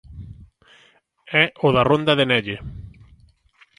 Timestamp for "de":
2.19-2.25